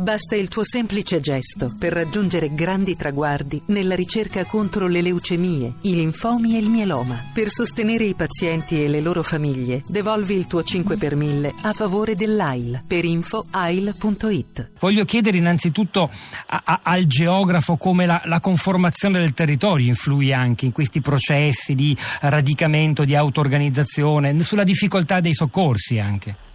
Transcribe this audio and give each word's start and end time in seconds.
Basta 0.00 0.34
il 0.34 0.48
tuo 0.48 0.64
semplice 0.64 1.20
gesto 1.20 1.70
per 1.78 1.92
raggiungere 1.92 2.54
grandi 2.54 2.96
traguardi 2.96 3.60
nella 3.66 3.94
ricerca 3.94 4.46
contro 4.46 4.86
le 4.86 5.02
leucemie, 5.02 5.74
i 5.82 5.94
linfomi 5.94 6.56
e 6.56 6.58
il 6.58 6.70
mieloma. 6.70 7.22
Per 7.34 7.50
sostenere 7.50 8.04
i 8.04 8.14
pazienti 8.14 8.82
e 8.82 8.88
le 8.88 9.02
loro 9.02 9.22
famiglie, 9.22 9.82
devolvi 9.86 10.36
il 10.36 10.46
tuo 10.46 10.62
5 10.62 10.96
per 10.96 11.16
1000 11.16 11.52
a 11.60 11.74
favore 11.74 12.14
dell'AIL 12.14 12.82
per 12.86 13.04
info 13.04 13.44
ail.it. 13.50 14.70
Voglio 14.78 15.04
chiedere 15.04 15.36
innanzitutto 15.36 16.10
a, 16.46 16.62
a, 16.64 16.80
al 16.82 17.04
geografo 17.04 17.76
come 17.76 18.06
la, 18.06 18.22
la 18.24 18.40
conformazione 18.40 19.18
del 19.18 19.34
territorio 19.34 19.86
influi 19.86 20.32
anche 20.32 20.64
in 20.64 20.72
questi 20.72 21.02
processi 21.02 21.74
di 21.74 21.94
radicamento, 22.22 23.04
di 23.04 23.14
auto-organizzazione, 23.14 24.40
sulla 24.40 24.64
difficoltà 24.64 25.20
dei 25.20 25.34
soccorsi 25.34 25.98
anche. 25.98 26.48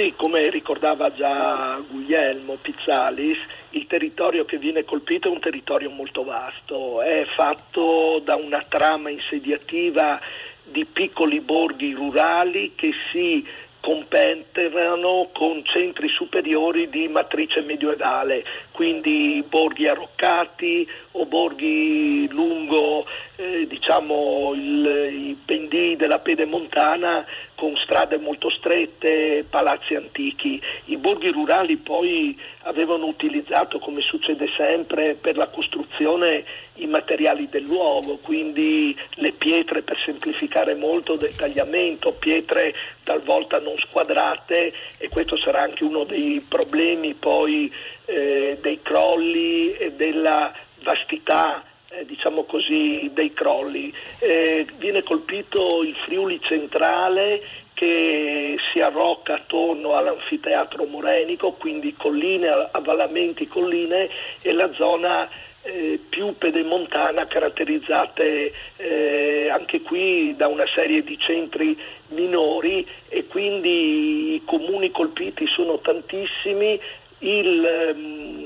Sì, 0.00 0.14
come 0.16 0.48
ricordava 0.48 1.12
già 1.12 1.78
Guglielmo 1.86 2.54
Pizzalis, 2.54 3.36
il 3.72 3.86
territorio 3.86 4.46
che 4.46 4.56
viene 4.56 4.82
colpito 4.82 5.28
è 5.28 5.30
un 5.30 5.40
territorio 5.40 5.90
molto 5.90 6.24
vasto, 6.24 7.02
è 7.02 7.26
fatto 7.26 8.18
da 8.24 8.34
una 8.36 8.64
trama 8.66 9.10
insediativa 9.10 10.18
di 10.64 10.86
piccoli 10.86 11.40
borghi 11.40 11.92
rurali 11.92 12.72
che 12.74 12.94
si 13.12 13.46
compenetrano 13.80 15.28
con 15.32 15.62
centri 15.64 16.08
superiori 16.08 16.88
di 16.88 17.08
matrice 17.08 17.60
medievale, 17.60 18.44
quindi 18.70 19.44
borghi 19.46 19.86
arroccati 19.86 20.88
o 21.12 21.26
borghi 21.26 22.26
lungo 22.30 23.06
eh, 23.36 23.66
diciamo, 23.66 24.52
il, 24.54 25.08
i 25.12 25.38
pendii 25.44 25.96
della 25.96 26.18
pedemontana 26.18 27.24
con 27.60 27.76
strade 27.76 28.16
molto 28.16 28.48
strette, 28.48 29.44
palazzi 29.48 29.94
antichi. 29.94 30.58
I 30.86 30.96
borghi 30.96 31.30
rurali 31.30 31.76
poi 31.76 32.34
avevano 32.62 33.04
utilizzato, 33.04 33.78
come 33.78 34.00
succede 34.00 34.48
sempre, 34.56 35.12
per 35.12 35.36
la 35.36 35.46
costruzione 35.48 36.42
i 36.76 36.86
materiali 36.86 37.50
del 37.50 37.64
luogo, 37.64 38.16
quindi 38.22 38.96
le 39.16 39.32
pietre 39.32 39.82
per 39.82 39.98
semplificare 39.98 40.74
molto 40.74 41.16
del 41.16 41.36
tagliamento, 41.36 42.12
pietre 42.12 42.74
talvolta 43.04 43.60
non 43.60 43.76
squadrate 43.76 44.72
e 44.96 45.08
questo 45.10 45.36
sarà 45.36 45.60
anche 45.60 45.84
uno 45.84 46.04
dei 46.04 46.42
problemi 46.48 47.12
poi 47.12 47.70
eh, 48.06 48.56
dei 48.58 48.80
crolli 48.80 49.74
e 49.74 49.92
della 49.92 50.50
vastità 50.82 51.62
eh, 51.90 52.06
diciamo 52.06 52.44
così, 52.44 53.10
dei 53.12 53.32
crolli. 53.32 53.92
Eh, 54.18 54.66
viene 54.78 55.02
colpito 55.02 55.82
il 55.82 55.94
Friuli 55.94 56.40
centrale 56.40 57.42
che 57.74 58.56
si 58.70 58.80
arrocca 58.80 59.34
attorno 59.34 59.94
all'anfiteatro 59.96 60.84
morenico, 60.84 61.52
quindi 61.52 61.94
colline, 61.96 62.48
avvallamenti, 62.70 63.48
colline 63.48 64.08
e 64.42 64.52
la 64.52 64.70
zona 64.74 65.28
eh, 65.62 65.98
più 66.08 66.36
pedemontana 66.36 67.26
caratterizzate 67.26 68.52
eh, 68.76 69.48
anche 69.50 69.80
qui 69.82 70.34
da 70.36 70.48
una 70.48 70.66
serie 70.66 71.02
di 71.02 71.18
centri 71.18 71.78
minori 72.08 72.86
e 73.08 73.26
quindi 73.26 74.34
i 74.34 74.42
comuni 74.44 74.90
colpiti 74.90 75.46
sono 75.46 75.78
tantissimi, 75.78 76.80
il, 77.18 77.64
ehm, 77.64 78.39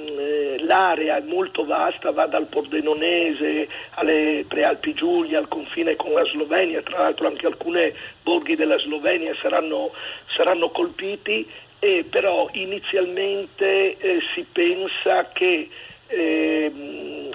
l'area 0.64 1.16
è 1.16 1.20
molto 1.20 1.64
vasta, 1.64 2.10
va 2.10 2.26
dal 2.26 2.46
Pordenonese 2.46 3.68
alle 3.90 4.44
Prealpi 4.46 4.94
Giulia, 4.94 5.38
al 5.38 5.48
confine 5.48 5.96
con 5.96 6.12
la 6.12 6.24
Slovenia, 6.24 6.82
tra 6.82 6.98
l'altro 6.98 7.26
anche 7.26 7.46
alcune 7.46 7.94
borghi 8.22 8.56
della 8.56 8.78
Slovenia 8.78 9.34
saranno, 9.40 9.92
saranno 10.34 10.68
colpiti, 10.70 11.48
eh, 11.78 12.04
però 12.08 12.48
inizialmente 12.52 13.96
eh, 13.98 14.20
si 14.34 14.46
pensa 14.50 15.28
che 15.32 15.68
eh, 16.06 16.72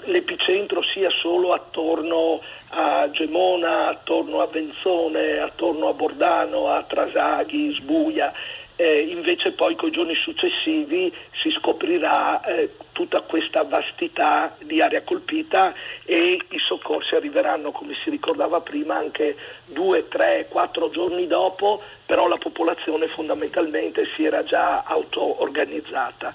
l'epicentro 0.05 0.81
sia 0.81 1.09
solo 1.09 1.53
attorno 1.53 2.41
a 2.69 3.09
Gemona, 3.11 3.87
attorno 3.87 4.41
a 4.41 4.47
Venzone, 4.47 5.39
attorno 5.39 5.89
a 5.89 5.93
Bordano, 5.93 6.67
a 6.67 6.83
Trasaghi, 6.83 7.73
Sbuia 7.73 8.33
eh, 8.79 9.01
invece 9.01 9.51
poi 9.51 9.75
con 9.75 9.89
i 9.89 9.91
giorni 9.91 10.15
successivi 10.15 11.13
si 11.33 11.51
scoprirà 11.51 12.41
eh, 12.45 12.75
tutta 12.93 13.19
questa 13.19 13.63
vastità 13.63 14.55
di 14.59 14.81
area 14.81 15.01
colpita 15.01 15.73
e 16.05 16.39
i 16.47 16.59
soccorsi 16.59 17.13
arriveranno, 17.15 17.71
come 17.71 17.93
si 18.01 18.09
ricordava 18.09 18.61
prima, 18.61 18.95
anche 18.95 19.35
due, 19.65 20.07
tre, 20.07 20.47
quattro 20.47 20.89
giorni 20.91 21.27
dopo, 21.27 21.81
però 22.05 22.29
la 22.29 22.37
popolazione 22.37 23.07
fondamentalmente 23.07 24.07
si 24.15 24.23
era 24.23 24.45
già 24.45 24.83
auto-organizzata. 24.83 26.33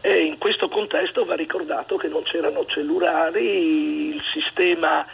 E 0.00 0.20
in 0.20 0.38
questo 0.38 0.68
contesto 0.68 1.24
va 1.24 1.34
ricordato 1.34 1.96
che 1.96 2.06
non 2.06 2.22
c'erano 2.22 2.66
cellulari, 2.66 4.14
il 4.14 4.22
sistema 4.32 5.04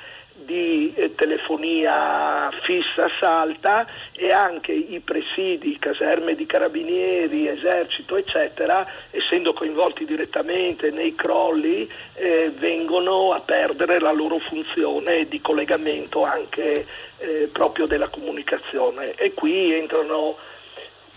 di 0.45 0.93
eh, 0.95 1.15
telefonia 1.15 2.51
fissa 2.63 3.09
salta 3.19 3.87
e 4.13 4.31
anche 4.33 4.73
i 4.73 5.01
presidi, 5.01 5.79
caserme 5.79 6.35
di 6.35 6.47
carabinieri, 6.47 7.49
esercito 7.49 8.17
eccetera, 8.17 8.87
essendo 9.11 9.53
coinvolti 9.53 10.05
direttamente 10.05 10.91
nei 10.91 11.15
crolli, 11.15 11.89
eh, 12.15 12.51
vengono 12.57 13.33
a 13.33 13.41
perdere 13.41 13.99
la 13.99 14.13
loro 14.13 14.39
funzione 14.39 15.27
di 15.27 15.41
collegamento 15.41 16.25
anche 16.25 16.87
eh, 17.19 17.49
proprio 17.53 17.87
della 17.87 18.09
comunicazione. 18.09 19.15
E 19.15 19.33
qui 19.35 19.73
entrano 19.73 20.37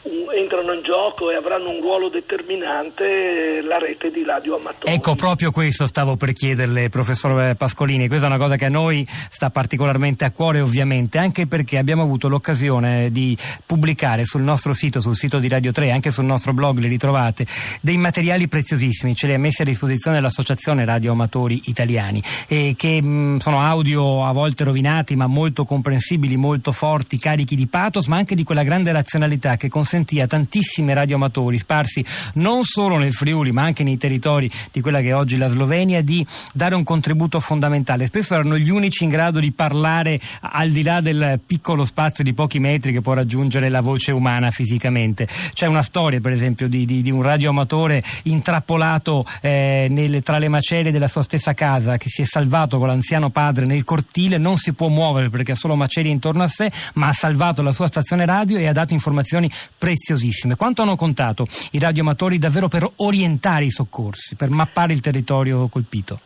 entrano 0.02 0.74
in 0.74 0.82
gioco 0.82 1.30
e 1.30 1.36
avranno 1.36 1.70
un 1.70 1.82
ruolo 1.82 2.08
determinante 2.08 3.62
la 3.62 3.78
rete 3.78 4.12
di 4.12 4.24
radioamatori. 4.24 4.94
Ecco, 4.94 5.16
proprio 5.16 5.52
questo 5.52 5.86
stavo 5.86 6.16
per 6.16 6.32
chiederle, 6.32 6.90
professor 6.90 7.56
Pascolini. 7.56 8.08
Questa 8.08 8.26
è 8.28 8.30
una 8.30 8.40
cosa 8.40 8.56
che 8.56 8.66
a 8.66 8.70
noi 8.70 9.06
sta 9.30 9.50
particolarmente 9.50 10.24
a 10.24 10.32
cuore, 10.32 10.62
ovviamente, 10.62 11.18
anche 11.18 11.48
perché 11.48 11.78
abbiamo 11.78 12.04
avuto 12.04 12.30
l'occasione 12.30 13.12
di 13.12 13.38
pubblicare 13.66 14.24
sul 14.24 14.42
nostro 14.42 14.72
sito, 14.72 15.02
sul 15.02 15.16
sito 15.16 15.38
di 15.40 15.50
Radio 15.50 15.72
3, 15.72 15.92
anche 15.92 16.12
sul 16.12 16.26
nostro 16.26 16.54
blog, 16.54 16.78
li 16.78 16.88
ritrovate, 16.88 17.46
dei 17.82 17.98
materiali 17.98 18.48
preziosissimi, 18.48 19.16
ce 19.16 19.28
li 19.28 19.34
ha 19.34 19.40
messi 19.40 19.64
a 19.64 19.66
disposizione 19.66 20.22
l'Associazione 20.22 20.86
Radioamatori 20.86 21.64
Italiani, 21.66 22.24
e 22.48 22.76
che 22.78 23.02
mh, 23.02 23.40
sono 23.40 23.62
audio 23.62 24.26
a 24.26 24.32
volte 24.32 24.64
rovinati, 24.64 25.16
ma 25.16 25.28
molto 25.28 25.66
comprensibili, 25.66 26.38
molto 26.38 26.72
forti, 26.72 27.20
carichi 27.20 27.56
di 27.56 27.68
pathos, 27.68 28.08
ma 28.08 28.16
anche 28.16 28.36
di 28.36 28.44
quella 28.44 28.64
grande 28.64 28.92
razionalità 28.94 29.58
che 29.58 29.68
consente 29.68 29.89
consentì 29.90 30.20
a 30.22 30.28
tantissimi 30.28 30.94
radioamatori 30.94 31.58
sparsi 31.58 32.06
non 32.34 32.64
solo 32.64 32.98
nel 32.98 33.12
Friuli 33.12 33.52
ma 33.52 33.64
anche 33.64 33.82
nei 33.82 33.98
territori 33.98 34.50
di 34.72 34.82
quella 34.82 35.02
che 35.02 35.08
è 35.08 35.16
oggi 35.16 35.36
la 35.36 35.50
Slovenia 35.50 36.04
di 36.04 36.24
dare 36.54 36.76
un 36.76 36.84
contributo 36.84 37.40
fondamentale. 37.40 38.06
Spesso 38.06 38.36
erano 38.36 38.56
gli 38.56 38.70
unici 38.70 39.04
in 39.04 39.10
grado 39.10 39.40
di 39.40 39.52
parlare 39.52 40.20
al 40.42 40.70
di 40.70 40.84
là 40.84 41.02
del 41.02 41.40
piccolo 41.44 41.86
spazio 41.86 42.24
di 42.24 42.34
pochi 42.34 42.60
metri 42.60 42.92
che 42.92 43.02
può 43.02 43.14
raggiungere 43.14 43.70
la 43.70 43.82
voce 43.82 44.12
umana 44.12 44.52
fisicamente. 44.52 45.28
C'è 45.54 45.66
una 45.66 45.82
storia 45.82 46.20
per 46.20 46.34
esempio 46.34 46.68
di, 46.68 46.86
di, 46.86 47.02
di 47.02 47.10
un 47.10 47.24
radioamatore 47.24 48.04
intrappolato 48.24 49.26
eh, 49.42 49.88
nel, 49.90 50.22
tra 50.22 50.38
le 50.38 50.50
macerie 50.50 50.92
della 50.92 51.08
sua 51.08 51.24
stessa 51.24 51.56
casa 51.56 51.98
che 51.98 52.10
si 52.10 52.22
è 52.22 52.26
salvato 52.26 52.78
con 52.78 52.88
l'anziano 52.88 53.32
padre 53.32 53.66
nel 53.66 53.84
cortile, 53.84 54.38
non 54.38 54.58
si 54.58 54.74
può 54.74 54.88
muovere 54.90 55.30
perché 55.30 55.54
ha 55.54 55.56
solo 55.56 55.76
macerie 55.76 56.12
intorno 56.12 56.44
a 56.44 56.48
sé, 56.48 56.72
ma 56.94 57.08
ha 57.08 57.14
salvato 57.14 57.64
la 57.64 57.72
sua 57.72 57.88
stazione 57.88 58.26
radio 58.26 58.60
e 58.60 58.68
ha 58.68 58.72
dato 58.72 58.94
informazioni 58.94 59.50
preziosissime. 59.80 60.56
Quanto 60.56 60.84
hanno 60.84 60.96
contato 60.96 61.48
i 61.72 61.80
radioamatori 61.80 62.38
davvero 62.38 62.68
per 62.68 62.88
orientare 62.98 63.66
i 63.66 63.72
soccorsi, 63.72 64.36
per 64.36 64.50
mappare 64.50 64.94
il 64.94 65.00
territorio 65.00 65.68
colpito? 65.70 66.20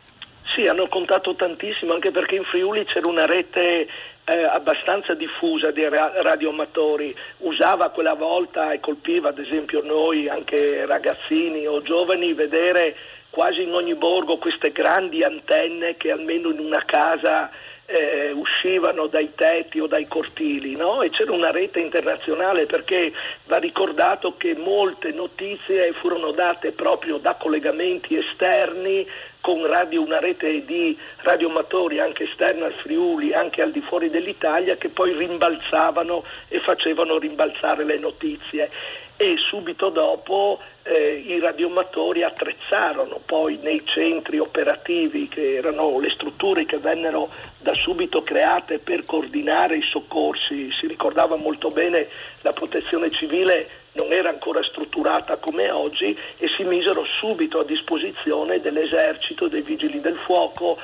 Sì, 0.54 0.66
hanno 0.66 0.86
contato 0.88 1.34
tantissimo, 1.34 1.94
anche 1.94 2.10
perché 2.10 2.34
in 2.34 2.44
Friuli 2.44 2.84
c'era 2.84 3.06
una 3.06 3.26
rete 3.26 3.88
eh, 4.24 4.42
abbastanza 4.44 5.14
diffusa 5.14 5.70
di 5.70 5.82
radioamatori. 5.88 7.14
Usava 7.38 7.90
quella 7.90 8.14
volta 8.14 8.72
e 8.72 8.80
colpiva, 8.80 9.30
ad 9.30 9.38
esempio, 9.38 9.82
noi, 9.82 10.28
anche 10.28 10.84
ragazzini 10.86 11.66
o 11.66 11.82
giovani, 11.82 12.32
vedere 12.34 12.94
quasi 13.30 13.62
in 13.62 13.72
ogni 13.72 13.94
borgo 13.94 14.36
queste 14.36 14.70
grandi 14.70 15.24
antenne 15.24 15.96
che 15.96 16.12
almeno 16.12 16.50
in 16.50 16.60
una 16.60 16.84
casa 16.84 17.50
eh, 17.86 18.30
uscivano 18.32 19.06
dai 19.06 19.34
tetti 19.34 19.80
o 19.80 19.86
dai 19.86 20.06
cortili 20.06 20.76
no? 20.76 21.02
e 21.02 21.10
c'era 21.10 21.32
una 21.32 21.50
rete 21.50 21.80
internazionale 21.80 22.66
perché 22.66 23.12
va 23.46 23.58
ricordato 23.58 24.36
che 24.36 24.54
molte 24.54 25.12
notizie 25.12 25.92
furono 25.92 26.30
date 26.30 26.72
proprio 26.72 27.18
da 27.18 27.34
collegamenti 27.34 28.16
esterni 28.16 29.06
con 29.44 29.66
radio, 29.66 30.00
una 30.00 30.20
rete 30.20 30.64
di 30.64 30.96
radioamatori 31.18 32.00
anche 32.00 32.24
esterna 32.24 32.64
al 32.64 32.72
Friuli, 32.72 33.34
anche 33.34 33.60
al 33.60 33.72
di 33.72 33.82
fuori 33.82 34.08
dell'Italia, 34.08 34.76
che 34.76 34.88
poi 34.88 35.12
rimbalzavano 35.12 36.24
e 36.48 36.60
facevano 36.60 37.18
rimbalzare 37.18 37.84
le 37.84 37.98
notizie 37.98 38.70
e 39.16 39.36
subito 39.36 39.90
dopo 39.90 40.58
eh, 40.82 41.22
i 41.26 41.38
radioamatori 41.38 42.22
attrezzarono 42.22 43.20
poi 43.24 43.58
nei 43.62 43.82
centri 43.84 44.38
operativi 44.38 45.28
che 45.28 45.54
erano 45.54 45.98
le 46.00 46.10
strutture 46.10 46.66
che 46.66 46.78
vennero 46.78 47.30
da 47.58 47.74
subito 47.74 48.22
create 48.22 48.78
per 48.78 49.04
coordinare 49.04 49.76
i 49.76 49.82
soccorsi. 49.82 50.70
Si 50.72 50.86
ricordava 50.86 51.36
molto 51.36 51.70
bene 51.70 52.08
la 52.40 52.52
protezione 52.52 53.10
civile 53.10 53.82
non 53.94 54.12
era 54.12 54.28
ancora 54.28 54.62
strutturata 54.62 55.36
come 55.36 55.70
oggi 55.70 56.16
e 56.38 56.48
si 56.48 56.64
misero 56.64 57.04
subito 57.04 57.60
a 57.60 57.64
disposizione 57.64 58.60
dell'esercito, 58.60 59.48
dei 59.48 59.62
vigili 59.62 60.00
del 60.00 60.16
fuoco, 60.16 60.78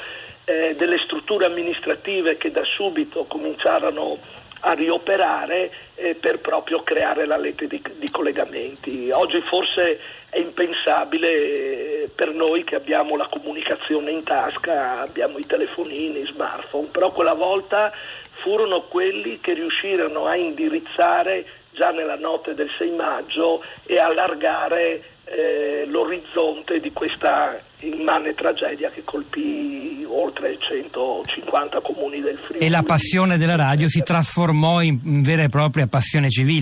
eh, 0.44 0.74
delle 0.76 0.98
strutture 0.98 1.46
amministrative 1.46 2.36
che 2.36 2.50
da 2.50 2.64
subito 2.64 3.24
cominciarono 3.24 4.18
a 4.60 4.72
rioperare 4.72 5.70
eh, 5.94 6.14
per 6.14 6.38
proprio 6.38 6.82
creare 6.82 7.26
la 7.26 7.36
rete 7.36 7.66
di, 7.66 7.82
di, 7.96 8.10
collegamenti. 8.10 9.10
Oggi 9.12 9.40
forse 9.40 9.98
è 10.28 10.38
impensabile 10.38 11.28
eh, 11.28 12.10
per 12.14 12.32
noi 12.32 12.64
che 12.64 12.76
abbiamo 12.76 13.16
la 13.16 13.28
comunicazione 13.28 14.10
in 14.10 14.22
tasca, 14.22 15.00
abbiamo 15.00 15.38
i 15.38 15.46
telefonini, 15.46 16.26
smartphone, 16.26 16.88
però 16.90 17.10
quella 17.10 17.34
volta 17.34 17.92
furono 18.40 18.82
quelli 18.82 19.40
che 19.40 19.52
riuscirono 19.54 20.26
a 20.26 20.36
indirizzare 20.36 21.44
già 21.72 21.90
nella 21.90 22.16
notte 22.16 22.54
del 22.54 22.70
6 22.76 22.90
maggio 22.90 23.62
e 23.84 23.98
allargare 23.98 25.02
eh, 25.24 25.84
l'orizzonte 25.86 26.80
di 26.80 26.92
questa 26.92 27.60
immane 27.80 28.34
tragedia 28.34 28.90
che 28.90 29.04
colpì 29.04 29.99
oltre 30.10 30.56
150 30.58 31.80
comuni 31.80 32.20
del 32.20 32.36
Friuli. 32.36 32.64
E 32.64 32.68
la 32.68 32.82
passione 32.82 33.36
della 33.36 33.56
radio 33.56 33.88
si 33.88 34.02
trasformò 34.02 34.82
in 34.82 35.22
vera 35.22 35.42
e 35.42 35.48
propria 35.48 35.86
passione 35.86 36.28
civile. 36.28 36.58